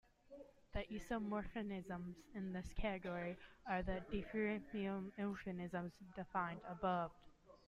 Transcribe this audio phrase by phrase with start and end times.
[0.73, 3.37] The isomorphisms in this category
[3.69, 7.11] are the diffeomorphisms defined above.